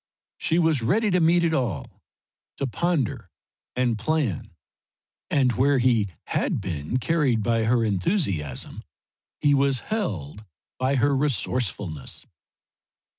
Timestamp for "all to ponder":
1.53-3.29